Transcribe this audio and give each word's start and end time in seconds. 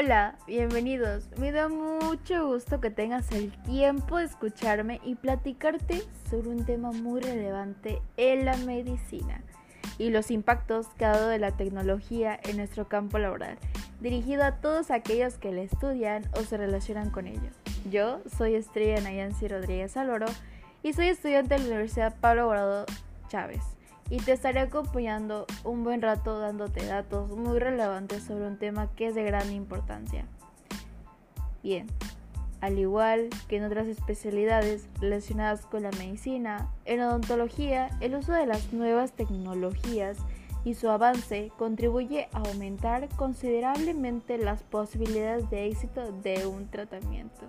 Hola, 0.00 0.36
bienvenidos. 0.46 1.28
Me 1.38 1.50
da 1.50 1.68
mucho 1.68 2.46
gusto 2.46 2.80
que 2.80 2.88
tengas 2.88 3.32
el 3.32 3.50
tiempo 3.64 4.18
de 4.18 4.26
escucharme 4.26 5.00
y 5.04 5.16
platicarte 5.16 6.04
sobre 6.30 6.50
un 6.50 6.64
tema 6.64 6.92
muy 6.92 7.20
relevante 7.20 8.00
en 8.16 8.44
la 8.44 8.56
medicina 8.58 9.42
y 9.98 10.10
los 10.10 10.30
impactos 10.30 10.86
que 10.90 11.04
ha 11.04 11.10
dado 11.10 11.36
la 11.36 11.56
tecnología 11.56 12.38
en 12.44 12.58
nuestro 12.58 12.86
campo 12.86 13.18
laboral, 13.18 13.58
dirigido 14.00 14.44
a 14.44 14.60
todos 14.60 14.92
aquellos 14.92 15.36
que 15.36 15.50
le 15.50 15.64
estudian 15.64 16.30
o 16.36 16.42
se 16.42 16.56
relacionan 16.56 17.10
con 17.10 17.26
ellos. 17.26 17.56
Yo 17.90 18.20
soy 18.36 18.54
Estrella 18.54 19.00
Nayansi 19.00 19.48
Rodríguez 19.48 19.96
Álvaro 19.96 20.26
y 20.84 20.92
soy 20.92 21.08
estudiante 21.08 21.54
de 21.54 21.62
la 21.62 21.66
Universidad 21.70 22.14
Pablo 22.20 22.46
Guardado 22.46 22.86
Chávez 23.26 23.77
y 24.10 24.18
te 24.18 24.32
estaré 24.32 24.60
acompañando 24.60 25.46
un 25.64 25.84
buen 25.84 26.02
rato 26.02 26.38
dándote 26.38 26.86
datos 26.86 27.30
muy 27.30 27.58
relevantes 27.58 28.22
sobre 28.22 28.46
un 28.46 28.56
tema 28.56 28.90
que 28.96 29.08
es 29.08 29.14
de 29.14 29.24
gran 29.24 29.52
importancia. 29.52 30.26
Bien, 31.62 31.86
al 32.60 32.78
igual 32.78 33.28
que 33.48 33.56
en 33.56 33.64
otras 33.64 33.86
especialidades 33.86 34.88
relacionadas 35.00 35.66
con 35.66 35.82
la 35.82 35.90
medicina, 35.92 36.70
en 36.84 37.02
odontología 37.02 37.90
el 38.00 38.14
uso 38.14 38.32
de 38.32 38.46
las 38.46 38.72
nuevas 38.72 39.12
tecnologías 39.12 40.18
y 40.64 40.74
su 40.74 40.88
avance 40.88 41.52
contribuye 41.56 42.28
a 42.32 42.38
aumentar 42.38 43.08
considerablemente 43.16 44.38
las 44.38 44.62
posibilidades 44.62 45.48
de 45.50 45.66
éxito 45.66 46.12
de 46.12 46.46
un 46.46 46.68
tratamiento 46.68 47.46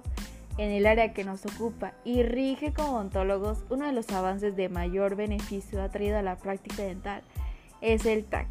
en 0.60 0.72
el 0.72 0.86
área 0.88 1.14
que 1.14 1.24
nos 1.24 1.46
ocupa 1.46 1.94
y 2.04 2.22
rige 2.22 2.74
como 2.74 2.96
odontólogos, 2.96 3.64
uno 3.70 3.86
de 3.86 3.94
los 3.94 4.10
avances 4.10 4.58
de 4.58 4.68
mayor 4.68 5.16
beneficio 5.16 5.82
ha 5.82 5.88
traído 5.88 6.18
a 6.18 6.22
la 6.22 6.36
práctica 6.36 6.84
dental 6.84 7.22
es 7.80 8.06
el 8.06 8.26
TAC, 8.26 8.48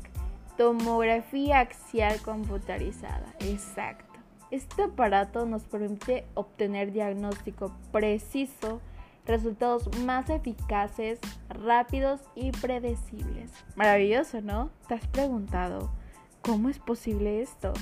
tomografía 0.57 1.61
axial 1.61 2.19
computarizada. 2.23 3.35
Exacto. 3.41 4.07
Este 4.51 4.85
aparato 4.85 5.45
nos 5.45 5.65
permite 5.65 6.25
obtener 6.33 6.93
diagnóstico 6.93 7.77
preciso, 7.93 8.81
resultados 9.27 9.95
más 9.99 10.31
eficaces, 10.31 11.21
rápidos 11.51 12.23
y 12.35 12.53
predecibles. 12.53 13.53
Maravilloso, 13.77 14.41
¿no? 14.41 14.71
¿Te 14.89 14.95
has 14.95 15.07
preguntado 15.09 15.93
cómo 16.41 16.71
es 16.71 16.79
posible 16.79 17.43
esto? 17.43 17.75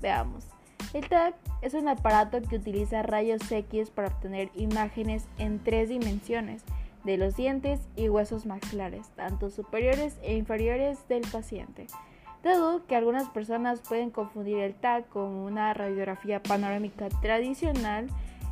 Veamos. 0.00 0.44
El 0.92 1.08
TAC 1.08 1.34
es 1.62 1.72
un 1.72 1.88
aparato 1.88 2.42
que 2.42 2.56
utiliza 2.56 3.02
rayos 3.02 3.50
X 3.50 3.90
para 3.90 4.08
obtener 4.08 4.50
imágenes 4.54 5.26
en 5.38 5.58
tres 5.58 5.88
dimensiones 5.88 6.62
de 7.04 7.16
los 7.16 7.34
dientes 7.34 7.80
y 7.96 8.10
huesos 8.10 8.44
maxilares, 8.44 9.08
tanto 9.16 9.48
superiores 9.48 10.18
e 10.22 10.36
inferiores 10.36 10.98
del 11.08 11.22
paciente. 11.22 11.86
Dado 12.42 12.84
que 12.86 12.96
algunas 12.96 13.30
personas 13.30 13.80
pueden 13.80 14.10
confundir 14.10 14.58
el 14.58 14.74
TAC 14.74 15.08
con 15.08 15.30
una 15.30 15.72
radiografía 15.72 16.42
panorámica 16.42 17.08
tradicional, 17.08 18.08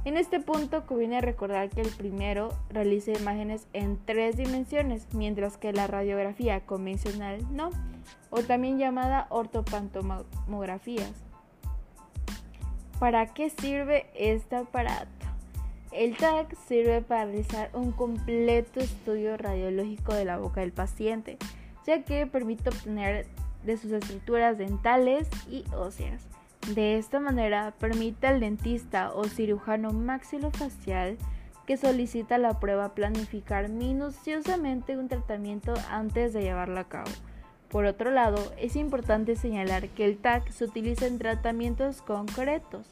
en 0.07 0.17
este 0.17 0.41
punto 0.41 0.87
conviene 0.87 1.21
recordar 1.21 1.69
que 1.69 1.83
el 1.83 1.91
primero 1.91 2.49
realiza 2.71 3.13
imágenes 3.13 3.67
en 3.75 3.99
tres 4.07 4.39
dimensiones, 4.39 5.07
mientras 5.13 5.59
que 5.59 5.75
la 5.75 5.87
radiografía 5.87 6.61
convencional 6.61 7.45
no, 7.55 7.69
o 8.31 8.43
también 8.43 8.79
llamada 8.79 9.27
ortopantomografías. 9.29 11.30
¿Para 13.01 13.29
qué 13.29 13.49
sirve 13.49 14.11
este 14.15 14.57
aparato? 14.57 15.09
El 15.91 16.19
TAC 16.19 16.55
sirve 16.69 17.01
para 17.01 17.25
realizar 17.25 17.71
un 17.73 17.93
completo 17.93 18.79
estudio 18.79 19.39
radiológico 19.39 20.13
de 20.13 20.27
la 20.27 20.37
boca 20.37 20.61
del 20.61 20.73
paciente, 20.73 21.39
ya 21.87 22.05
que 22.05 22.27
permite 22.27 22.69
obtener 22.69 23.27
de 23.65 23.79
sus 23.79 23.91
estructuras 23.93 24.59
dentales 24.59 25.31
y 25.49 25.65
óseas. 25.75 26.27
De 26.75 26.99
esta 26.99 27.21
manera 27.21 27.73
permite 27.79 28.27
al 28.27 28.39
dentista 28.39 29.13
o 29.15 29.25
cirujano 29.25 29.93
maxilofacial 29.93 31.17
que 31.67 31.79
solicita 31.79 32.37
la 32.37 32.61
prueba 32.61 32.95
planificar 32.95 33.71
minuciosamente 33.71 34.99
un 34.99 35.09
tratamiento 35.09 35.73
antes 35.89 36.35
de 36.35 36.43
llevarlo 36.43 36.79
a 36.79 36.85
cabo. 36.85 37.11
Por 37.71 37.85
otro 37.85 38.11
lado, 38.11 38.53
es 38.59 38.75
importante 38.75 39.37
señalar 39.37 39.89
que 39.91 40.05
el 40.05 40.19
TAC 40.19 40.51
se 40.51 40.65
utiliza 40.65 41.07
en 41.07 41.19
tratamientos 41.19 42.03
concretos, 42.03 42.87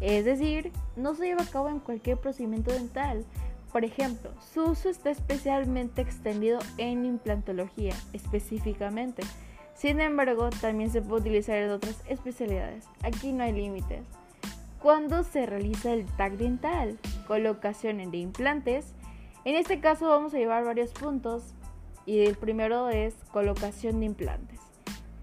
es 0.00 0.24
decir, 0.24 0.72
no 0.96 1.14
se 1.14 1.26
lleva 1.26 1.42
a 1.42 1.46
cabo 1.46 1.68
en 1.68 1.80
cualquier 1.80 2.18
procedimiento 2.18 2.72
dental. 2.72 3.24
Por 3.72 3.84
ejemplo, 3.84 4.30
su 4.52 4.64
uso 4.64 4.88
está 4.88 5.10
especialmente 5.10 6.02
extendido 6.02 6.58
en 6.76 7.04
implantología, 7.04 7.94
específicamente. 8.12 9.22
Sin 9.74 10.00
embargo, 10.00 10.50
también 10.60 10.90
se 10.90 11.02
puede 11.02 11.22
utilizar 11.22 11.56
en 11.56 11.70
otras 11.70 12.02
especialidades. 12.08 12.86
Aquí 13.02 13.32
no 13.32 13.44
hay 13.44 13.52
límites. 13.52 14.04
¿Cuándo 14.82 15.22
se 15.22 15.46
realiza 15.46 15.92
el 15.92 16.06
TAC 16.06 16.32
dental? 16.32 16.98
Colocación 17.26 18.10
de 18.10 18.18
implantes. 18.18 18.94
En 19.44 19.54
este 19.54 19.80
caso 19.80 20.08
vamos 20.08 20.34
a 20.34 20.38
llevar 20.38 20.64
varios 20.64 20.92
puntos 20.92 21.54
y 22.06 22.20
el 22.20 22.36
primero 22.36 22.88
es 22.88 23.14
colocación 23.32 24.00
de 24.00 24.06
implantes. 24.06 24.60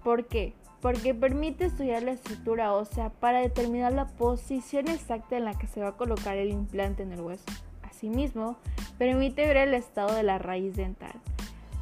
¿Por 0.02 0.26
qué? 0.26 0.54
Porque 0.80 1.14
permite 1.14 1.64
estudiar 1.64 2.02
la 2.02 2.12
estructura 2.12 2.72
ósea 2.72 3.10
para 3.10 3.40
determinar 3.40 3.92
la 3.92 4.06
posición 4.06 4.88
exacta 4.88 5.36
en 5.36 5.44
la 5.44 5.58
que 5.58 5.66
se 5.66 5.80
va 5.80 5.88
a 5.88 5.96
colocar 5.96 6.36
el 6.36 6.50
implante 6.50 7.02
en 7.02 7.12
el 7.12 7.20
hueso. 7.20 7.44
Asimismo, 7.82 8.56
permite 8.96 9.46
ver 9.46 9.56
el 9.56 9.74
estado 9.74 10.14
de 10.14 10.22
la 10.22 10.38
raíz 10.38 10.76
dental. 10.76 11.14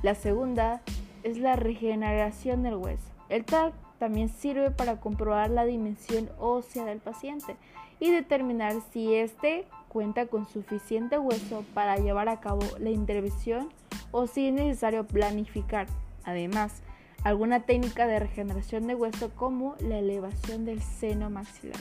La 0.03 0.15
segunda 0.15 0.83
es 1.23 1.39
la 1.39 1.57
regeneración 1.57 2.63
del 2.63 2.77
hueso. 2.77 3.05
El 3.29 3.45
TAC 3.45 3.75
también 3.99 4.29
sirve 4.29 4.71
para 4.71 5.01
comprobar 5.01 5.51
la 5.51 5.65
dimensión 5.65 6.31
ósea 6.39 6.85
del 6.85 6.99
paciente 6.99 7.57
y 7.99 8.11
determinar 8.11 8.75
si 8.93 9.15
éste 9.15 9.67
cuenta 9.89 10.27
con 10.27 10.47
suficiente 10.47 11.19
hueso 11.19 11.65
para 11.75 11.97
llevar 11.97 12.29
a 12.29 12.41
cabo 12.41 12.61
la 12.79 12.91
intervención 12.91 13.71
o 14.11 14.27
si 14.27 14.49
es 14.49 14.55
necesario 14.55 15.07
planificar, 15.07 15.87
además, 16.25 16.83
alguna 17.25 17.61
técnica 17.61 18.07
de 18.07 18.21
regeneración 18.21 18.87
de 18.87 18.95
hueso 18.95 19.31
como 19.35 19.75
la 19.81 19.99
elevación 19.99 20.65
del 20.65 20.83
seno 20.83 21.31
maxilar. 21.31 21.81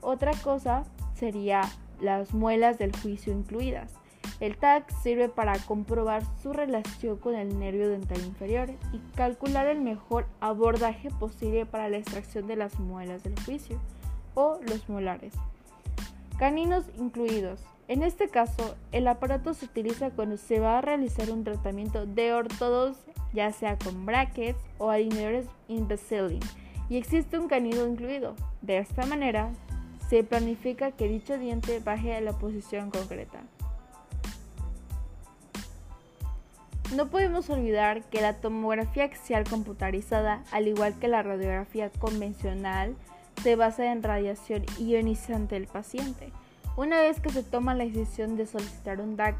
Otra 0.00 0.32
cosa 0.42 0.84
sería 1.14 1.62
las 2.00 2.34
muelas 2.34 2.78
del 2.78 2.94
juicio 2.94 3.32
incluidas. 3.32 3.94
El 4.44 4.58
TAC 4.58 4.90
sirve 5.02 5.30
para 5.30 5.58
comprobar 5.60 6.22
su 6.42 6.52
relación 6.52 7.16
con 7.16 7.34
el 7.34 7.58
nervio 7.58 7.88
dental 7.88 8.22
inferior 8.26 8.68
y 8.92 8.98
calcular 9.16 9.68
el 9.68 9.80
mejor 9.80 10.26
abordaje 10.38 11.08
posible 11.18 11.64
para 11.64 11.88
la 11.88 11.96
extracción 11.96 12.46
de 12.46 12.56
las 12.56 12.78
muelas 12.78 13.22
del 13.22 13.40
juicio 13.42 13.80
o 14.34 14.60
los 14.68 14.86
molares. 14.90 15.32
Caninos 16.38 16.84
incluidos. 16.98 17.62
En 17.88 18.02
este 18.02 18.28
caso, 18.28 18.76
el 18.92 19.08
aparato 19.08 19.54
se 19.54 19.64
utiliza 19.64 20.10
cuando 20.10 20.36
se 20.36 20.60
va 20.60 20.76
a 20.76 20.82
realizar 20.82 21.30
un 21.30 21.42
tratamiento 21.42 22.04
de 22.04 22.34
ortodoncia, 22.34 23.14
ya 23.32 23.50
sea 23.50 23.78
con 23.78 24.04
brackets 24.04 24.60
o 24.76 24.90
alineadores 24.90 25.46
Invisalign, 25.68 26.40
y 26.90 26.98
existe 26.98 27.38
un 27.38 27.48
canino 27.48 27.86
incluido. 27.86 28.34
De 28.60 28.76
esta 28.76 29.06
manera, 29.06 29.52
se 30.10 30.22
planifica 30.22 30.90
que 30.90 31.08
dicho 31.08 31.38
diente 31.38 31.80
baje 31.80 32.14
a 32.14 32.20
la 32.20 32.34
posición 32.34 32.90
concreta. 32.90 33.40
No 36.94 37.08
podemos 37.08 37.50
olvidar 37.50 38.04
que 38.04 38.20
la 38.20 38.34
tomografía 38.34 39.04
axial 39.04 39.42
computarizada, 39.48 40.44
al 40.52 40.68
igual 40.68 40.96
que 41.00 41.08
la 41.08 41.24
radiografía 41.24 41.90
convencional, 41.90 42.94
se 43.42 43.56
basa 43.56 43.90
en 43.90 44.04
radiación 44.04 44.64
ionizante 44.78 45.56
del 45.56 45.66
paciente. 45.66 46.30
Una 46.76 47.00
vez 47.00 47.18
que 47.18 47.30
se 47.30 47.42
toma 47.42 47.74
la 47.74 47.84
decisión 47.84 48.36
de 48.36 48.46
solicitar 48.46 49.00
un 49.00 49.16
DAC, 49.16 49.34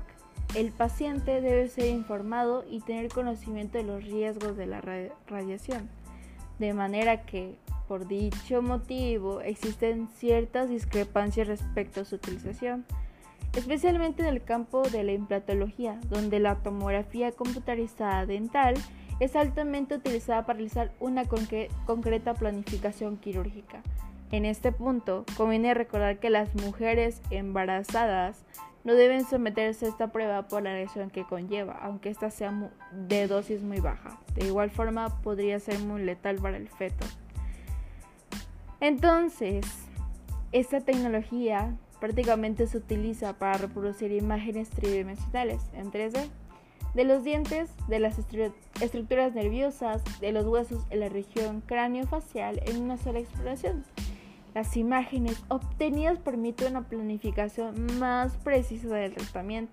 el 0.57 0.73
paciente 0.73 1.41
debe 1.41 1.69
ser 1.69 1.87
informado 1.87 2.65
y 2.69 2.81
tener 2.81 3.09
conocimiento 3.09 3.79
de 3.79 3.85
los 3.85 4.03
riesgos 4.03 4.57
de 4.57 4.67
la 4.67 4.81
radiación, 5.29 5.89
de 6.59 6.75
manera 6.75 7.25
que, 7.25 7.57
por 7.87 8.09
dicho 8.09 8.62
motivo, 8.62 9.43
existen 9.43 10.09
ciertas 10.17 10.69
discrepancias 10.69 11.47
respecto 11.47 12.00
a 12.00 12.05
su 12.05 12.17
utilización, 12.17 12.85
especialmente 13.56 14.23
en 14.23 14.29
el 14.29 14.43
campo 14.43 14.83
de 14.83 15.05
la 15.05 15.12
implantología, 15.12 15.99
donde 16.09 16.41
la 16.41 16.56
tomografía 16.56 17.33
computarizada 17.33 18.27
dental 18.27 18.75
es 19.21 19.37
altamente 19.37 19.95
utilizada 19.95 20.45
para 20.45 20.56
realizar 20.56 20.93
una 21.01 21.25
concreta 21.25 22.35
planificación 22.35 23.17
quirúrgica. 23.17 23.83
En 24.33 24.45
este 24.45 24.73
punto, 24.73 25.25
conviene 25.37 25.75
recordar 25.75 26.19
que 26.19 26.31
las 26.31 26.55
mujeres 26.56 27.23
embarazadas 27.31 28.43
no 28.83 28.95
deben 28.95 29.25
someterse 29.25 29.87
a 29.87 29.89
esta 29.89 30.09
prueba 30.09 30.49
por 30.49 30.62
la 30.62 30.75
lesión 30.75 31.09
que 31.09 31.25
conlleva, 31.25 31.79
aunque 31.81 32.11
ésta 32.11 32.31
sea 32.31 32.53
de 32.93 33.29
dosis 33.29 33.62
muy 33.62 33.79
baja. 33.79 34.19
De 34.35 34.47
igual 34.47 34.71
forma, 34.71 35.23
podría 35.23 35.61
ser 35.61 35.79
muy 35.79 36.03
letal 36.03 36.37
para 36.37 36.57
el 36.57 36.69
feto. 36.69 37.07
Entonces, 38.81 39.65
esta 40.53 40.81
tecnología 40.81 41.77
prácticamente 42.05 42.67
se 42.67 42.77
utiliza 42.77 43.39
para 43.39 43.56
reproducir 43.56 44.12
imágenes 44.12 44.69
tridimensionales 44.69 45.62
en 45.73 45.91
3D 45.91 46.29
de 46.93 47.05
los 47.05 47.25
dientes, 47.25 47.71
de 47.89 47.99
las 47.99 48.19
estructuras 48.19 49.35
nerviosas, 49.35 50.03
de 50.21 50.31
los 50.31 50.45
huesos 50.45 50.85
en 50.91 51.01
la 51.01 51.09
región 51.09 51.62
cráneo-facial 51.62 52.61
en 52.67 52.83
una 52.83 52.99
sola 52.99 53.21
exploración. 53.21 53.87
Las 54.53 54.77
imágenes 54.77 55.43
obtenidas 55.49 56.19
permiten 56.19 56.73
una 56.73 56.83
planificación 56.83 57.87
más 57.99 58.37
precisa 58.37 58.95
del 58.95 59.15
tratamiento. 59.15 59.73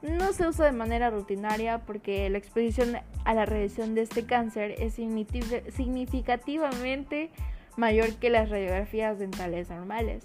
No 0.00 0.32
se 0.32 0.46
usa 0.46 0.66
de 0.66 0.72
manera 0.72 1.10
rutinaria 1.10 1.78
porque 1.78 2.30
la 2.30 2.38
exposición 2.38 2.98
a 3.24 3.34
la 3.34 3.46
radiación 3.46 3.96
de 3.96 4.02
este 4.02 4.26
cáncer 4.26 4.76
es 4.78 4.94
significativamente 4.94 7.30
mayor 7.76 8.14
que 8.14 8.30
las 8.30 8.48
radiografías 8.48 9.18
dentales 9.18 9.70
normales. 9.70 10.24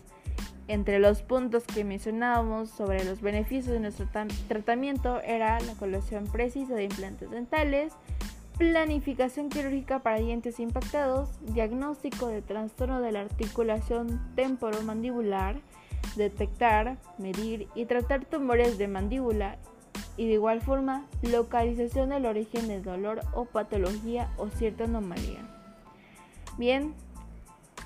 Entre 0.70 1.00
los 1.00 1.24
puntos 1.24 1.64
que 1.64 1.84
mencionábamos 1.84 2.70
sobre 2.70 3.04
los 3.04 3.22
beneficios 3.22 3.74
de 3.74 3.80
nuestro 3.80 4.08
tratamiento 4.48 5.20
era 5.22 5.60
la 5.62 5.74
colocación 5.74 6.26
precisa 6.26 6.76
de 6.76 6.84
implantes 6.84 7.32
dentales, 7.32 7.94
planificación 8.60 9.50
quirúrgica 9.50 10.04
para 10.04 10.20
dientes 10.20 10.60
impactados, 10.60 11.32
diagnóstico 11.56 12.28
de 12.28 12.44
trastorno 12.44 13.02
de 13.02 13.12
la 13.12 13.22
articulación 13.22 14.22
temporomandibular, 14.36 15.56
detectar, 16.16 16.98
medir 17.18 17.68
y 17.74 17.86
tratar 17.86 18.26
tumores 18.26 18.78
de 18.78 18.88
mandíbula 18.88 19.58
y 20.18 20.28
de 20.28 20.34
igual 20.34 20.62
forma 20.62 21.08
localización 21.24 22.10
del 22.10 22.28
origen 22.28 22.68
del 22.68 22.84
dolor 22.84 23.22
o 23.34 23.46
patología 23.46 24.30
o 24.38 24.50
cierta 24.50 24.84
anomalía. 24.84 25.40
Bien, 26.60 26.94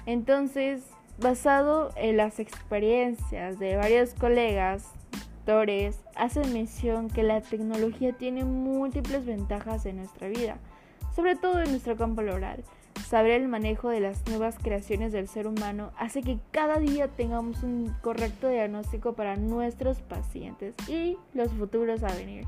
entonces 0.06 0.84
basado 1.20 1.92
en 1.96 2.18
las 2.18 2.40
experiencias 2.40 3.60
de 3.60 3.76
varios 3.76 4.14
colegas, 4.14 4.86
doctores, 5.46 6.00
hacen 6.16 6.54
mención 6.54 7.10
que 7.10 7.24
la 7.24 7.42
tecnología 7.42 8.14
tiene 8.14 8.46
múltiples 8.46 9.26
ventajas 9.26 9.86
en 9.86 9.98
nuestra 9.98 10.30
vida, 10.30 10.58
sobre 11.16 11.36
todo 11.36 11.62
en 11.62 11.72
nuestro 11.72 11.98
campo 11.98 12.22
laboral. 12.22 12.64
Saber 13.08 13.42
el 13.42 13.48
manejo 13.48 13.90
de 13.90 14.00
las 14.00 14.26
nuevas 14.28 14.58
creaciones 14.58 15.12
del 15.12 15.28
ser 15.28 15.48
humano 15.48 15.92
hace 15.98 16.22
que 16.22 16.40
cada 16.52 16.78
día 16.78 17.10
tengamos 17.10 17.62
un 17.62 17.94
correcto 18.02 18.48
diagnóstico 18.48 19.14
para 19.14 19.36
nuestros 19.36 20.00
pacientes 20.00 20.76
y 20.88 21.18
los 21.34 21.52
futuros 21.52 22.04
a 22.04 22.16
venir. 22.16 22.46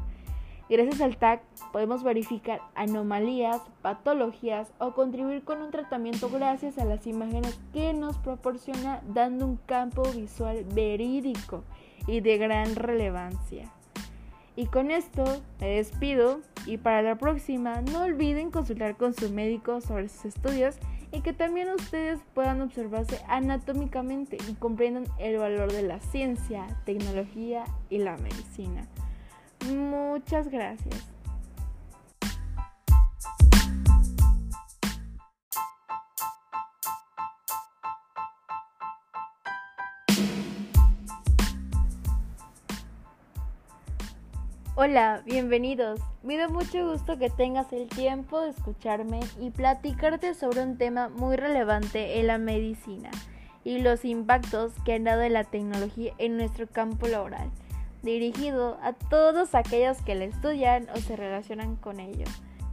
Gracias 0.68 1.00
al 1.00 1.18
TAC 1.18 1.44
podemos 1.72 2.04
verificar 2.04 2.60
anomalías, 2.74 3.62
patologías 3.84 4.74
o 4.80 4.94
contribuir 4.94 5.44
con 5.44 5.62
un 5.62 5.70
tratamiento 5.70 6.28
gracias 6.28 6.80
a 6.80 6.86
las 6.86 7.06
imágenes 7.06 7.60
que 7.72 7.94
nos 7.94 8.18
proporciona 8.18 9.02
dando 9.08 9.46
un 9.46 9.58
campo 9.58 10.02
visual 10.16 10.66
verídico 10.74 11.64
y 12.08 12.22
de 12.22 12.40
gran 12.40 12.76
relevancia. 12.76 13.72
Y 14.56 14.66
con 14.66 14.90
esto 14.90 15.24
me 15.60 15.76
despido 15.76 16.40
y 16.66 16.78
para 16.78 17.04
la 17.04 17.18
próxima 17.18 17.82
no 17.82 18.02
olviden 18.02 18.50
consultar 18.50 18.98
con 18.98 19.14
su 19.14 19.30
médico 19.30 19.82
sobre 19.82 20.10
sus 20.10 20.26
estudios 20.26 20.78
y 21.12 21.22
que 21.22 21.34
también 21.34 21.70
ustedes 21.70 22.20
puedan 22.34 22.62
observarse 22.62 23.22
anatómicamente 23.28 24.38
y 24.50 24.54
comprendan 24.56 25.06
el 25.20 25.38
valor 25.38 25.72
de 25.72 25.84
la 25.84 26.00
ciencia, 26.00 26.66
tecnología 26.86 27.66
y 27.92 28.00
la 28.00 28.18
medicina. 28.18 28.88
Muchas 29.68 30.50
gracias. 30.50 31.16
Hola, 44.78 45.24
bienvenidos. 45.26 46.02
Me 46.22 46.38
da 46.38 46.50
mucho 46.50 46.92
gusto 46.92 47.18
que 47.18 47.30
tengas 47.30 47.72
el 47.72 47.88
tiempo 47.88 48.42
de 48.42 48.50
escucharme 48.50 49.22
y 49.40 49.50
platicarte 49.50 50.34
sobre 50.34 50.64
un 50.64 50.78
tema 50.78 51.08
muy 51.08 51.38
relevante 51.38 52.20
en 52.20 52.28
la 52.28 52.38
medicina 52.38 53.10
y 53.64 53.80
los 53.80 54.04
impactos 54.06 54.74
que 54.84 54.94
han 54.94 55.06
dado 55.06 55.28
la 55.30 55.46
tecnología 55.46 56.14
en 56.18 56.38
nuestro 56.38 56.68
campo 56.68 57.08
laboral, 57.08 57.50
dirigido 58.06 58.78
a 58.82 58.94
todos 58.94 59.56
aquellos 59.56 60.02
que 60.04 60.16
la 60.16 60.26
estudian 60.26 60.88
o 60.96 60.98
se 60.98 61.16
relacionan 61.16 61.76
con 61.76 62.00
ello. 62.00 62.26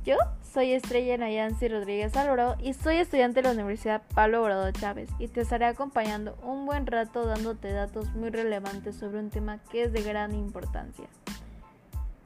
Yo 0.05 0.17
soy 0.43 0.73
Estrella 0.73 1.17
Nayansi 1.17 1.69
Rodríguez 1.69 2.17
Álvaro 2.17 2.56
y 2.61 2.75
soy 2.75 2.96
estudiante 2.96 3.40
de 3.40 3.49
la 3.49 3.55
Universidad 3.55 4.02
Pablo 4.14 4.43
Obrador 4.43 4.73
Chávez 4.73 5.08
y 5.19 5.29
te 5.29 5.43
estaré 5.43 5.64
acompañando 5.67 6.37
un 6.43 6.67
buen 6.67 6.87
rato 6.87 7.25
dándote 7.25 7.73
datos 7.73 8.12
muy 8.14 8.31
relevantes 8.31 8.96
sobre 8.96 9.20
un 9.20 9.31
tema 9.31 9.58
que 9.70 9.84
es 9.84 9.93
de 9.93 10.02
gran 10.02 10.34
importancia. 10.34 11.06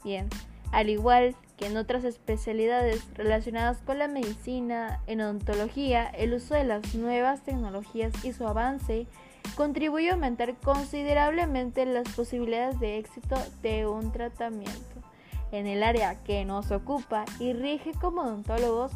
Bien, 0.02 0.28
al 0.72 0.88
igual 0.88 1.36
que 1.56 1.66
en 1.66 1.76
otras 1.76 2.04
especialidades 2.04 3.06
relacionadas 3.14 3.78
con 3.78 3.98
la 3.98 4.08
medicina, 4.08 5.00
en 5.06 5.20
odontología, 5.20 6.06
el 6.06 6.34
uso 6.34 6.54
de 6.54 6.64
las 6.64 6.94
nuevas 6.94 7.42
tecnologías 7.42 8.12
y 8.24 8.32
su 8.32 8.46
avance 8.46 9.06
contribuye 9.56 10.10
a 10.10 10.14
aumentar 10.14 10.54
considerablemente 10.56 11.86
las 11.86 12.08
posibilidades 12.10 12.78
de 12.78 12.98
éxito 12.98 13.36
de 13.62 13.86
un 13.86 14.12
tratamiento. 14.12 14.72
En 15.52 15.66
el 15.66 15.82
área 15.82 16.22
que 16.22 16.44
nos 16.44 16.70
ocupa 16.70 17.24
y 17.38 17.52
rige 17.52 17.92
como 18.00 18.22
odontólogos, 18.22 18.92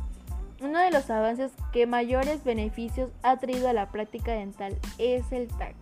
uno 0.61 0.79
de 0.79 0.91
los 0.91 1.09
avances 1.11 1.53
que 1.73 1.87
mayores 1.87 2.45
beneficios 2.45 3.11
ha 3.23 3.39
traído 3.39 3.69
a 3.69 3.73
la 3.73 3.91
práctica 3.91 4.33
dental 4.33 4.77
es 4.99 5.33
el 5.33 5.49
TAC 5.49 5.75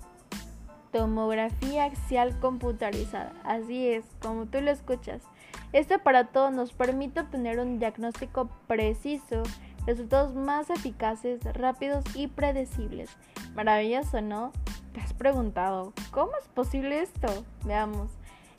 tomografía 0.92 1.84
axial 1.84 2.38
computarizada. 2.40 3.32
Así 3.44 3.88
es, 3.88 4.04
como 4.20 4.46
tú 4.46 4.60
lo 4.60 4.70
escuchas. 4.70 5.22
Este 5.72 5.94
aparato 5.94 6.50
nos 6.50 6.72
permite 6.72 7.20
obtener 7.20 7.58
un 7.58 7.78
diagnóstico 7.78 8.48
preciso, 8.66 9.42
resultados 9.86 10.34
más 10.34 10.70
eficaces, 10.70 11.40
rápidos 11.54 12.04
y 12.14 12.28
predecibles. 12.28 13.10
Maravilloso, 13.54 14.20
¿no? 14.20 14.52
Te 14.98 15.04
has 15.04 15.12
preguntado, 15.12 15.92
¿cómo 16.10 16.32
es 16.42 16.48
posible 16.48 17.00
esto? 17.00 17.28
Veamos. 17.64 18.10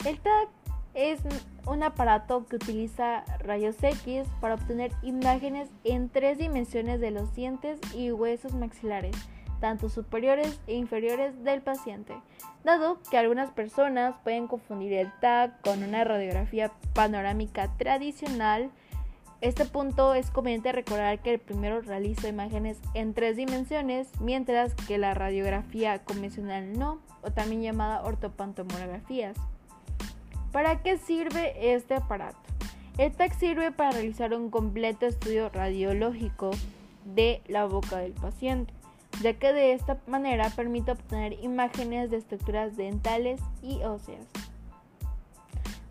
El 0.06 0.18
TAC 0.20 0.48
es 0.94 1.20
un 1.66 1.82
aparato 1.82 2.46
que 2.46 2.56
utiliza 2.56 3.26
rayos 3.40 3.76
X 3.82 4.26
para 4.40 4.54
obtener 4.54 4.90
imágenes 5.02 5.68
en 5.84 6.08
tres 6.08 6.38
dimensiones 6.38 6.98
de 6.98 7.10
los 7.10 7.34
dientes 7.34 7.78
y 7.94 8.10
huesos 8.10 8.54
maxilares 8.54 9.14
tanto 9.60 9.90
superiores 9.90 10.58
e 10.66 10.76
inferiores 10.76 11.44
del 11.44 11.60
paciente, 11.60 12.14
dado 12.64 12.98
que 13.10 13.18
algunas 13.18 13.50
personas 13.50 14.14
pueden 14.24 14.46
confundir 14.46 14.94
el 14.94 15.12
TAC 15.20 15.60
con 15.60 15.82
una 15.82 16.04
radiografía 16.04 16.72
panorámica 16.94 17.68
tradicional. 17.76 18.70
Este 19.40 19.64
punto 19.64 20.14
es 20.14 20.30
conveniente 20.30 20.72
recordar 20.72 21.20
que 21.22 21.34
el 21.34 21.40
primero 21.40 21.80
realiza 21.80 22.28
imágenes 22.28 22.78
en 22.94 23.14
tres 23.14 23.36
dimensiones, 23.36 24.08
mientras 24.20 24.74
que 24.74 24.98
la 24.98 25.14
radiografía 25.14 26.04
convencional 26.04 26.78
no, 26.78 27.00
o 27.22 27.30
también 27.30 27.62
llamada 27.62 28.02
ortopantomografías. 28.02 29.36
¿Para 30.52 30.82
qué 30.82 30.98
sirve 30.98 31.74
este 31.74 31.94
aparato? 31.94 32.38
El 32.98 33.12
TAC 33.12 33.38
sirve 33.38 33.72
para 33.72 33.92
realizar 33.92 34.34
un 34.34 34.50
completo 34.50 35.06
estudio 35.06 35.48
radiológico 35.48 36.50
de 37.04 37.40
la 37.46 37.64
boca 37.64 37.96
del 37.98 38.12
paciente 38.12 38.74
ya 39.22 39.34
que 39.34 39.52
de 39.52 39.72
esta 39.72 39.98
manera 40.06 40.50
permite 40.50 40.92
obtener 40.92 41.34
imágenes 41.42 42.10
de 42.10 42.16
estructuras 42.18 42.76
dentales 42.76 43.40
y 43.62 43.82
óseas. 43.82 44.26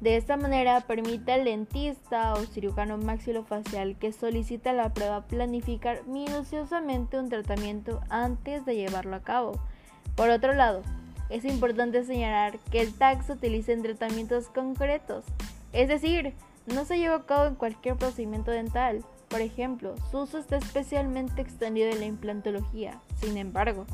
De 0.02 0.16
esta 0.16 0.38
manera 0.38 0.82
permite 0.82 1.34
al 1.34 1.44
dentista 1.44 2.34
o 2.34 2.46
cirujano 2.46 2.98
maxilofacial 2.98 3.98
que 3.98 4.14
solicita 4.14 4.72
la 4.72 4.94
prueba 4.94 5.28
planificar 5.28 6.06
minuciosamente 6.08 7.20
un 7.20 7.30
tratamiento 7.30 8.00
antes 8.10 8.66
de 8.66 8.76
llevarlo 8.76 9.16
a 9.18 9.24
cabo. 9.24 9.60
Por 10.16 10.30
otro 10.30 10.54
lado, 10.54 10.84
es 11.30 11.44
importante 11.44 12.04
señalar 12.06 12.60
que 12.72 12.82
el 12.82 12.94
TAC 12.94 13.24
se 13.24 13.34
utiliza 13.34 13.74
en 13.74 13.84
tratamientos 13.84 14.48
concretos, 14.48 15.26
es 15.74 15.90
decir, 15.90 16.34
no 16.66 16.86
se 16.86 16.98
lleva 16.98 17.16
a 17.16 17.26
cabo 17.26 17.46
en 17.46 17.56
cualquier 17.56 17.98
procedimiento 17.98 18.52
dental, 18.52 19.04
por 19.30 19.42
ejemplo, 19.42 19.96
su 20.10 20.20
uso 20.20 20.40
está 20.40 20.58
especialmente 20.58 21.42
extendido 21.42 21.90
en 21.90 22.00
la 22.00 22.06
implantología. 22.08 23.00
Sin 23.22 23.38
embargo, 23.38 23.86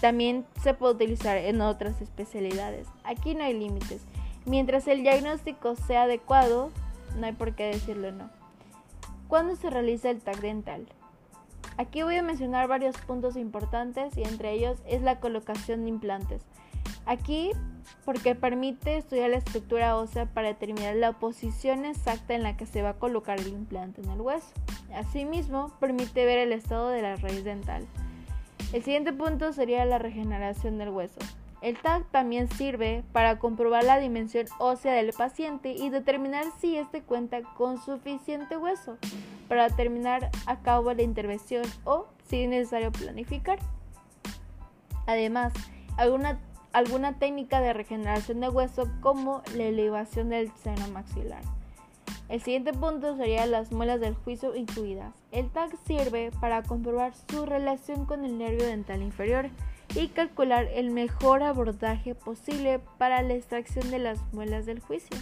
también 0.00 0.44
se 0.60 0.74
puede 0.74 0.94
utilizar 0.94 1.36
en 1.36 1.60
otras 1.60 2.00
especialidades. 2.02 2.88
Aquí 3.04 3.34
no 3.34 3.44
hay 3.44 3.54
límites. 3.54 4.02
Mientras 4.46 4.86
el 4.86 5.02
diagnóstico 5.02 5.74
sea 5.74 6.02
adecuado, 6.02 6.70
no 7.16 7.26
hay 7.26 7.32
por 7.32 7.54
qué 7.56 7.64
decirlo 7.64 8.12
no. 8.12 8.30
¿Cuándo 9.26 9.56
se 9.56 9.70
realiza 9.70 10.08
el 10.08 10.20
TAC 10.20 10.40
dental? 10.40 10.86
Aquí 11.78 12.04
voy 12.04 12.16
a 12.16 12.22
mencionar 12.22 12.68
varios 12.68 12.96
puntos 12.96 13.36
importantes 13.36 14.16
y 14.16 14.22
entre 14.22 14.52
ellos 14.52 14.78
es 14.86 15.02
la 15.02 15.18
colocación 15.18 15.82
de 15.82 15.90
implantes. 15.90 16.42
Aquí 17.06 17.50
porque 18.04 18.36
permite 18.36 18.96
estudiar 18.96 19.30
la 19.30 19.38
estructura 19.38 19.96
ósea 19.96 20.26
para 20.26 20.48
determinar 20.48 20.94
la 20.94 21.12
posición 21.12 21.84
exacta 21.84 22.34
en 22.34 22.44
la 22.44 22.56
que 22.56 22.66
se 22.66 22.82
va 22.82 22.90
a 22.90 22.98
colocar 22.98 23.40
el 23.40 23.48
implante 23.48 24.00
en 24.00 24.10
el 24.10 24.20
hueso. 24.20 24.46
Asimismo, 24.94 25.72
permite 25.80 26.24
ver 26.24 26.38
el 26.38 26.52
estado 26.52 26.88
de 26.90 27.02
la 27.02 27.16
raíz 27.16 27.42
dental. 27.42 27.84
El 28.72 28.82
siguiente 28.84 29.12
punto 29.12 29.52
sería 29.52 29.84
la 29.84 29.98
regeneración 29.98 30.78
del 30.78 30.90
hueso. 30.90 31.18
El 31.66 31.76
TAC 31.78 32.08
también 32.12 32.48
sirve 32.48 33.02
para 33.10 33.40
comprobar 33.40 33.82
la 33.82 33.98
dimensión 33.98 34.46
ósea 34.60 34.92
del 34.92 35.12
paciente 35.12 35.72
y 35.72 35.90
determinar 35.90 36.44
si 36.60 36.76
éste 36.76 37.02
cuenta 37.02 37.42
con 37.42 37.82
suficiente 37.82 38.56
hueso 38.56 38.98
para 39.48 39.68
terminar 39.70 40.30
a 40.46 40.60
cabo 40.60 40.94
la 40.94 41.02
intervención 41.02 41.64
o 41.82 42.06
si 42.28 42.44
es 42.44 42.48
necesario 42.48 42.92
planificar. 42.92 43.58
Además, 45.08 45.52
alguna, 45.96 46.38
alguna 46.72 47.18
técnica 47.18 47.60
de 47.60 47.72
regeneración 47.72 48.38
de 48.38 48.48
hueso 48.48 48.88
como 49.00 49.42
la 49.56 49.64
elevación 49.64 50.28
del 50.28 50.52
seno 50.62 50.86
maxilar. 50.92 51.42
El 52.28 52.40
siguiente 52.40 52.74
punto 52.74 53.16
sería 53.16 53.44
las 53.44 53.72
muelas 53.72 53.98
del 53.98 54.14
juicio 54.14 54.54
incluidas. 54.54 55.16
El 55.32 55.50
TAC 55.50 55.76
sirve 55.84 56.30
para 56.40 56.62
comprobar 56.62 57.12
su 57.28 57.44
relación 57.44 58.06
con 58.06 58.24
el 58.24 58.38
nervio 58.38 58.66
dental 58.66 59.02
inferior 59.02 59.50
y 59.96 60.08
calcular 60.08 60.68
el 60.74 60.90
mejor 60.90 61.42
abordaje 61.42 62.14
posible 62.14 62.80
para 62.98 63.22
la 63.22 63.34
extracción 63.34 63.90
de 63.90 63.98
las 63.98 64.20
muelas 64.32 64.66
del 64.66 64.80
juicio. 64.80 65.16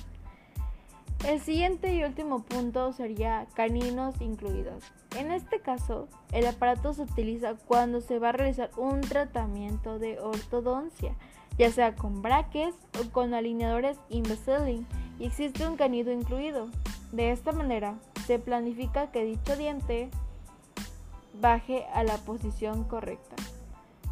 El 1.25 1.41
siguiente 1.41 1.95
y 1.95 2.03
último 2.03 2.43
punto 2.43 2.93
sería 2.93 3.47
caninos 3.55 4.21
incluidos. 4.21 4.85
En 5.17 5.31
este 5.31 5.61
caso, 5.61 6.09
el 6.33 6.47
aparato 6.47 6.93
se 6.93 7.03
utiliza 7.03 7.55
cuando 7.55 8.01
se 8.01 8.19
va 8.19 8.31
a 8.31 8.33
realizar 8.33 8.71
un 8.77 9.01
tratamiento 9.01 9.99
de 9.99 10.19
ortodoncia, 10.19 11.15
ya 11.57 11.71
sea 11.71 11.95
con 11.95 12.21
braques 12.21 12.75
o 13.01 13.11
con 13.11 13.33
alineadores 13.33 13.97
Invisalign, 14.11 14.87
y 15.21 15.27
existe 15.27 15.67
un 15.67 15.77
canido 15.77 16.13
incluido. 16.13 16.69
De 17.13 17.31
esta 17.31 17.53
manera, 17.53 17.95
se 18.27 18.41
planifica 18.41 19.13
que 19.13 19.25
dicho 19.25 19.57
diente 19.57 20.11
baje 21.41 21.87
a 21.95 22.03
la 22.03 22.17
posición 22.19 22.85
correcta. 22.85 23.37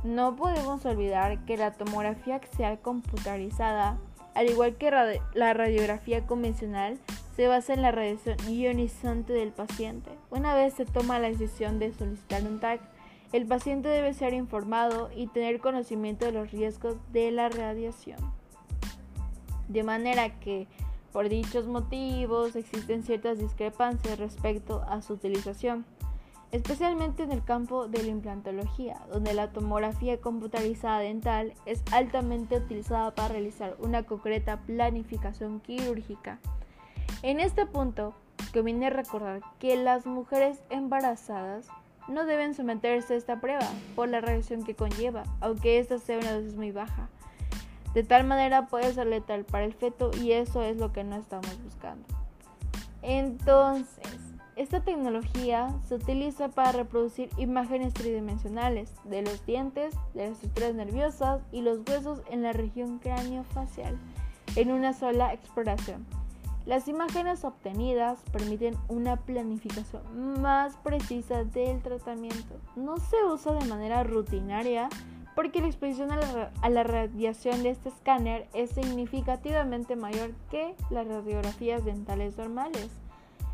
No 0.05 0.35
podemos 0.35 0.85
olvidar 0.85 1.45
que 1.45 1.57
la 1.57 1.73
tomografía 1.73 2.37
axial 2.37 2.81
computarizada, 2.81 3.99
al 4.35 4.51
igual 4.51 4.77
que 4.77 4.91
la 5.35 5.55
radiografía 5.55 6.27
convencional, 6.27 6.99
se 7.37 7.47
basa 7.47 7.73
en 7.73 7.83
la 7.83 7.93
radiación 7.93 8.37
ionizante 8.49 9.33
del 9.33 9.53
paciente. 9.53 10.11
Una 10.31 10.55
vez 10.55 10.75
se 10.75 10.85
toma 10.85 11.19
la 11.19 11.29
decisión 11.29 11.79
de 11.79 11.93
solicitar 11.93 12.43
un 12.43 12.61
TAC, 12.61 12.81
el 13.33 13.47
paciente 13.47 13.89
debe 13.89 14.13
ser 14.13 14.35
informado 14.35 15.11
y 15.17 15.27
tener 15.29 15.59
conocimiento 15.59 16.27
de 16.27 16.33
los 16.33 16.51
riesgos 16.51 16.97
de 17.13 17.31
la 17.31 17.49
radiación. 17.49 18.19
De 19.69 19.83
manera 19.83 20.39
que 20.39 20.67
por 21.13 21.31
dichos 21.31 21.67
motivos 21.67 22.57
existen 22.57 23.05
ciertas 23.05 23.39
discrepancias 23.39 24.19
respecto 24.19 24.83
a 24.83 25.01
su 25.01 25.15
utilización, 25.15 25.87
especialmente 26.53 27.23
en 27.23 27.33
el 27.33 27.43
campo 27.43 27.89
de 27.89 28.03
la 28.03 28.11
implantología, 28.11 29.01
donde 29.11 29.33
la 29.33 29.51
tomografía 29.53 30.21
computarizada 30.21 31.01
dental 31.01 31.55
es 31.65 31.83
altamente 31.91 32.59
utilizada 32.59 33.15
para 33.15 33.29
realizar 33.29 33.75
una 33.81 34.05
concreta 34.05 34.61
planificación 34.61 35.61
quirúrgica. 35.61 36.39
En 37.23 37.41
este 37.41 37.65
punto, 37.65 38.15
conviene 38.53 38.91
recordar 38.91 39.41
que 39.59 39.77
las 39.77 40.05
mujeres 40.05 40.63
embarazadas 40.69 41.69
no 42.07 42.27
deben 42.27 42.55
someterse 42.55 43.15
a 43.15 43.17
esta 43.17 43.41
prueba 43.41 43.67
por 43.97 44.09
la 44.09 44.21
radiación 44.21 44.63
que 44.63 44.75
conlleva, 44.75 45.23
aunque 45.41 45.79
esta 45.79 45.99
sea 45.99 46.19
una 46.19 46.33
dosis 46.33 46.57
muy 46.57 46.71
baja. 46.71 47.09
De 47.95 48.03
tal 48.03 48.25
manera 48.25 48.67
puede 48.67 48.93
ser 48.93 49.07
letal 49.07 49.45
para 49.45 49.65
el 49.65 49.73
feto 49.73 50.11
y 50.21 50.33
eso 50.33 50.63
es 50.63 50.77
lo 50.77 50.93
que 50.93 51.05
no 51.05 51.17
estamos 51.17 51.63
buscando. 51.63 52.07
Entonces, 53.03 54.32
esta 54.57 54.81
tecnología 54.81 55.75
se 55.87 55.95
utiliza 55.95 56.49
para 56.49 56.73
reproducir 56.73 57.31
imágenes 57.39 57.95
tridimensionales 57.95 58.93
de 59.05 59.23
los 59.23 59.45
dientes, 59.47 59.95
de 60.15 60.29
las 60.29 60.33
estructuras 60.33 60.75
nerviosas 60.75 61.43
y 61.53 61.63
los 61.63 61.81
huesos 61.89 62.23
en 62.31 62.43
la 62.43 62.53
región 62.53 62.99
cráneo-facial 62.99 63.99
en 64.57 64.71
una 64.71 64.93
sola 64.93 65.33
exploración. 65.33 66.07
Las 66.67 66.87
imágenes 66.87 67.45
obtenidas 67.45 68.21
permiten 68.31 68.77
una 68.89 69.17
planificación 69.17 70.41
más 70.41 70.77
precisa 70.77 71.43
del 71.43 71.83
tratamiento. 71.83 72.55
No 72.77 72.99
se 72.99 73.17
usa 73.25 73.53
de 73.53 73.67
manera 73.67 74.05
rutinaria 74.05 74.89
porque 75.35 75.61
la 75.61 75.67
exposición 75.67 76.13
a 76.13 76.69
la, 76.69 76.83
radiación 76.85 77.63
de 77.63 77.71
este 77.71 77.89
escáner 77.89 78.49
es 78.53 78.71
significativamente 78.71 79.97
mayor 79.97 80.33
que 80.51 80.77
las 80.91 81.07
radiografías 81.07 81.85
dentales 81.85 82.37
normales. 82.37 82.91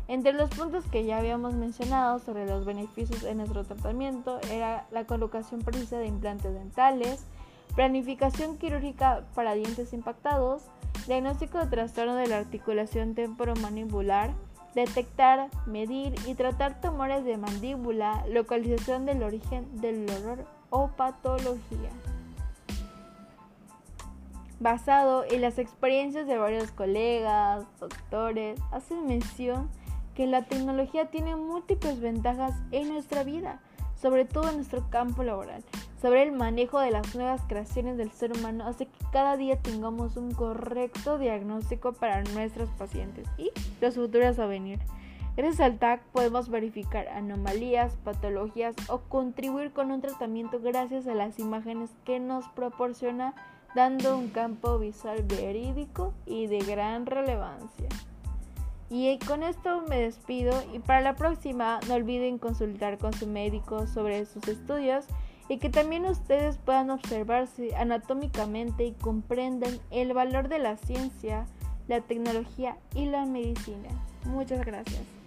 Entre 0.09 0.33
los 0.33 0.49
puntos 0.49 0.85
que 0.85 1.05
ya 1.05 1.19
habíamos 1.19 1.53
mencionado 1.53 2.17
sobre 2.17 2.47
los 2.47 2.65
beneficios 2.65 3.21
en 3.21 3.37
nuestro 3.37 3.63
tratamiento 3.63 4.39
era 4.49 4.87
la 4.89 5.05
colocación 5.05 5.61
precisa 5.61 5.99
de 5.99 6.07
implantes 6.07 6.51
dentales, 6.51 7.27
planificación 7.75 8.57
quirúrgica 8.57 9.23
para 9.35 9.53
dientes 9.53 9.93
impactados, 9.93 10.63
diagnóstico 11.05 11.59
de 11.59 11.67
trastorno 11.67 12.15
de 12.15 12.25
la 12.25 12.39
articulación 12.39 13.13
temporomandibular, 13.13 14.31
detectar, 14.73 15.51
medir 15.67 16.15
y 16.25 16.33
tratar 16.33 16.81
tumores 16.81 17.23
de 17.23 17.37
mandíbula, 17.37 18.25
localización 18.29 19.05
del 19.05 19.21
origen 19.21 19.79
del 19.79 20.07
dolor 20.07 20.43
o 20.71 20.87
patología. 20.87 21.91
Basado 24.59 25.23
en 25.29 25.41
las 25.41 25.59
experiencias 25.59 26.25
de 26.25 26.39
varios 26.39 26.71
colegas, 26.71 27.63
doctores, 27.79 28.59
hacen 28.71 29.05
mención 29.05 29.69
que 30.15 30.27
la 30.27 30.43
tecnología 30.43 31.09
tiene 31.09 31.35
múltiples 31.35 31.99
ventajas 31.99 32.53
en 32.71 32.89
nuestra 32.89 33.23
vida, 33.23 33.61
sobre 33.95 34.25
todo 34.25 34.49
en 34.49 34.55
nuestro 34.55 34.89
campo 34.89 35.23
laboral, 35.23 35.63
sobre 36.01 36.23
el 36.23 36.31
manejo 36.31 36.79
de 36.79 36.91
las 36.91 37.13
nuevas 37.15 37.41
creaciones 37.47 37.97
del 37.97 38.11
ser 38.11 38.31
humano, 38.37 38.65
hace 38.65 38.85
que 38.85 39.05
cada 39.11 39.37
día 39.37 39.57
tengamos 39.61 40.15
un 40.17 40.31
correcto 40.33 41.17
diagnóstico 41.17 41.93
para 41.93 42.23
nuestros 42.23 42.69
pacientes 42.71 43.27
y 43.37 43.51
los 43.81 43.95
futuros 43.95 44.39
a 44.39 44.45
venir. 44.45 44.79
Gracias 45.35 45.61
al 45.61 45.77
TAC 45.77 46.01
podemos 46.11 46.49
verificar 46.49 47.07
anomalías, 47.09 47.95
patologías 48.03 48.75
o 48.89 48.99
contribuir 48.99 49.71
con 49.71 49.91
un 49.91 50.01
tratamiento 50.01 50.59
gracias 50.59 51.07
a 51.07 51.13
las 51.13 51.39
imágenes 51.39 51.91
que 52.03 52.19
nos 52.19 52.47
proporciona 52.49 53.33
dando 53.75 54.17
un 54.17 54.29
campo 54.29 54.79
visual 54.79 55.23
verídico 55.23 56.13
y 56.25 56.47
de 56.47 56.59
gran 56.59 57.05
relevancia. 57.05 57.87
Y 58.89 59.19
con 59.19 59.43
esto 59.43 59.83
me 59.87 59.99
despido 59.99 60.53
y 60.73 60.79
para 60.79 61.01
la 61.01 61.15
próxima 61.15 61.79
no 61.87 61.93
olviden 61.93 62.39
consultar 62.39 62.97
con 62.97 63.13
su 63.13 63.27
médico 63.27 63.85
sobre 63.85 64.25
sus 64.25 64.47
estudios 64.47 65.05
y 65.47 65.57
que 65.57 65.69
también 65.69 66.05
ustedes 66.05 66.57
puedan 66.57 66.89
observarse 66.89 67.75
anatómicamente 67.75 68.85
y 68.85 68.93
comprendan 68.93 69.79
el 69.91 70.13
valor 70.13 70.47
de 70.47 70.59
la 70.59 70.77
ciencia, 70.77 71.45
la 71.87 72.01
tecnología 72.01 72.77
y 72.95 73.05
la 73.05 73.25
medicina. 73.25 73.89
Muchas 74.25 74.65
gracias. 74.65 75.18